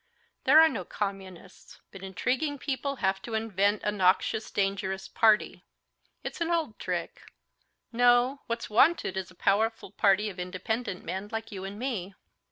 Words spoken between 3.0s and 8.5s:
have to invent a noxious, dangerous party. It's an old trick. No,